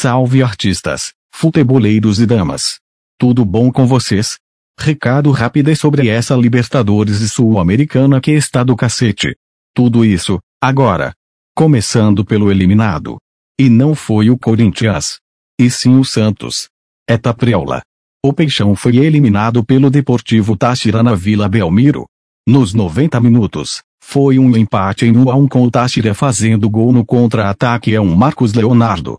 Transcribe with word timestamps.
Salve 0.00 0.44
artistas, 0.44 1.12
futeboleiros 1.34 2.20
e 2.20 2.24
damas. 2.24 2.78
Tudo 3.18 3.44
bom 3.44 3.72
com 3.72 3.84
vocês? 3.84 4.38
Recado 4.78 5.32
rápido 5.32 5.74
sobre 5.74 6.06
essa 6.06 6.36
Libertadores 6.36 7.20
e 7.20 7.28
Sul-Americana 7.28 8.20
que 8.20 8.30
está 8.30 8.62
do 8.62 8.76
cacete. 8.76 9.34
Tudo 9.74 10.04
isso, 10.04 10.38
agora. 10.62 11.12
Começando 11.52 12.24
pelo 12.24 12.48
eliminado. 12.48 13.18
E 13.58 13.68
não 13.68 13.92
foi 13.92 14.30
o 14.30 14.38
Corinthians. 14.38 15.18
E 15.60 15.68
sim 15.68 15.98
o 15.98 16.04
Santos. 16.04 16.68
É 17.04 17.18
Tapriola. 17.18 17.82
O 18.24 18.32
Peixão 18.32 18.76
foi 18.76 18.98
eliminado 18.98 19.64
pelo 19.64 19.90
Deportivo 19.90 20.56
Táchira 20.56 21.02
na 21.02 21.16
Vila 21.16 21.48
Belmiro. 21.48 22.06
Nos 22.46 22.72
90 22.72 23.20
minutos, 23.20 23.82
foi 24.00 24.38
um 24.38 24.56
empate 24.56 25.06
em 25.06 25.16
1 25.16 25.28
a 25.28 25.34
1 25.34 25.48
com 25.48 25.64
o 25.64 25.70
Táchira 25.72 26.14
fazendo 26.14 26.70
gol 26.70 26.92
no 26.92 27.04
contra-ataque 27.04 27.92
é 27.92 28.00
um 28.00 28.14
Marcos 28.14 28.54
Leonardo. 28.54 29.18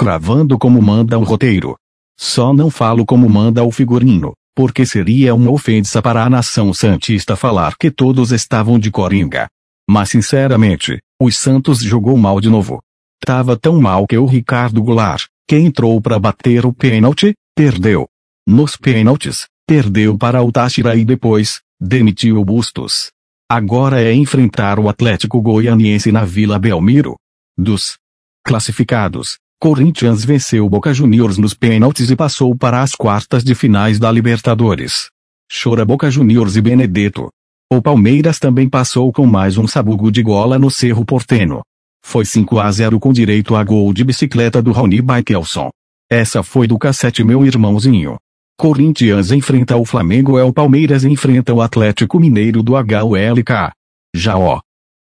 Cravando 0.00 0.58
como 0.58 0.80
manda 0.80 1.18
o 1.18 1.22
roteiro. 1.22 1.76
Só 2.18 2.54
não 2.54 2.70
falo 2.70 3.04
como 3.04 3.28
manda 3.28 3.62
o 3.62 3.70
figurino, 3.70 4.32
porque 4.56 4.86
seria 4.86 5.34
uma 5.34 5.50
ofensa 5.50 6.00
para 6.00 6.24
a 6.24 6.30
nação 6.30 6.72
santista 6.72 7.36
falar 7.36 7.76
que 7.76 7.90
todos 7.90 8.32
estavam 8.32 8.78
de 8.78 8.90
coringa. 8.90 9.46
Mas 9.86 10.08
sinceramente, 10.08 10.98
os 11.20 11.36
Santos 11.36 11.80
jogou 11.80 12.16
mal 12.16 12.40
de 12.40 12.48
novo. 12.48 12.82
Tava 13.22 13.58
tão 13.58 13.78
mal 13.78 14.06
que 14.06 14.16
o 14.16 14.24
Ricardo 14.24 14.82
Goulart, 14.82 15.26
que 15.46 15.56
entrou 15.56 16.00
para 16.00 16.18
bater 16.18 16.64
o 16.64 16.72
pênalti, 16.72 17.34
perdeu. 17.54 18.08
Nos 18.48 18.76
pênaltis, 18.76 19.48
perdeu 19.66 20.16
para 20.16 20.42
o 20.42 20.50
Táchira 20.50 20.96
e 20.96 21.04
depois, 21.04 21.60
demitiu 21.78 22.40
o 22.40 22.44
Bustos. 22.44 23.10
Agora 23.46 24.00
é 24.00 24.14
enfrentar 24.14 24.78
o 24.78 24.88
Atlético 24.88 25.42
Goianiense 25.42 26.10
na 26.10 26.24
Vila 26.24 26.58
Belmiro. 26.58 27.16
Dos 27.54 27.98
classificados, 28.42 29.36
Corinthians 29.62 30.24
venceu 30.24 30.66
Boca 30.70 30.94
Juniors 30.94 31.36
nos 31.36 31.52
pênaltis 31.52 32.10
e 32.10 32.16
passou 32.16 32.56
para 32.56 32.80
as 32.80 32.92
quartas 32.92 33.44
de 33.44 33.54
finais 33.54 33.98
da 33.98 34.10
Libertadores. 34.10 35.10
Chora 35.52 35.84
Boca 35.84 36.10
Juniors 36.10 36.56
e 36.56 36.62
Benedetto. 36.62 37.28
O 37.70 37.82
Palmeiras 37.82 38.38
também 38.38 38.70
passou 38.70 39.12
com 39.12 39.26
mais 39.26 39.58
um 39.58 39.66
sabugo 39.66 40.10
de 40.10 40.22
gola 40.22 40.58
no 40.58 40.70
Cerro 40.70 41.04
Porteno. 41.04 41.60
Foi 42.02 42.24
5 42.24 42.58
a 42.58 42.72
0 42.72 42.98
com 42.98 43.12
direito 43.12 43.54
a 43.54 43.62
gol 43.62 43.92
de 43.92 44.02
bicicleta 44.02 44.62
do 44.62 44.72
Raoni 44.72 45.02
Baikelson. 45.02 45.68
Essa 46.10 46.42
foi 46.42 46.66
do 46.66 46.78
cassete 46.78 47.22
meu 47.22 47.44
irmãozinho. 47.44 48.16
Corinthians 48.58 49.30
enfrenta 49.30 49.76
o 49.76 49.84
Flamengo 49.84 50.38
é 50.38 50.42
o 50.42 50.54
Palmeiras 50.54 51.04
enfrenta 51.04 51.52
o 51.52 51.60
Atlético 51.60 52.18
Mineiro 52.18 52.62
do 52.62 52.72
HULK. 52.76 53.72
Já 54.16 54.38
ó. 54.38 54.58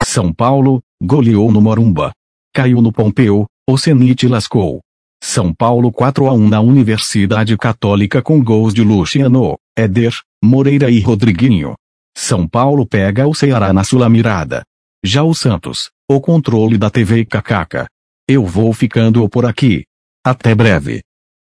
São 0.05 0.31
Paulo, 0.31 0.83
goleou 1.03 1.51
no 1.51 1.63
Morumba. 1.63 2.13
Caiu 2.55 2.83
no 2.83 2.93
Pompeu, 2.93 3.47
o 3.69 3.79
Cenit 3.79 4.27
lascou. 4.27 4.81
São 5.23 5.55
Paulo 5.55 5.93
4 5.93 6.27
a 6.27 6.33
1 6.33 6.49
na 6.49 6.61
Universidade 6.61 7.57
Católica 7.57 8.21
com 8.21 8.43
gols 8.43 8.75
de 8.75 8.83
Luciano, 8.83 9.57
Éder, 9.79 10.13
Moreira 10.43 10.91
e 10.91 11.01
Rodriguinho. 11.01 11.75
São 12.17 12.47
Paulo 12.47 12.85
pega 12.85 13.27
o 13.27 13.35
Ceará 13.35 13.73
na 13.73 13.85
Sula 13.85 14.09
Mirada. 14.09 14.65
Já 15.05 15.23
o 15.23 15.33
Santos, 15.33 15.91
o 16.11 16.21
controle 16.21 16.77
da 16.77 16.91
TV 16.91 17.25
KKK. 17.25 17.87
Eu 18.29 18.45
vou 18.45 18.73
ficando 18.73 19.29
por 19.29 19.47
aqui. 19.47 19.85
Até 20.25 20.55
breve. 20.55 21.01